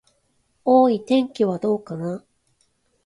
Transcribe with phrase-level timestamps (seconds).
[0.65, 2.25] おーーい、天気はどうかな。